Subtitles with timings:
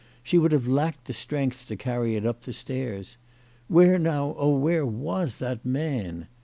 [0.23, 3.17] She would have lacked strength to carry it up the stairs.
[3.67, 6.25] Where now, oh, where, was that man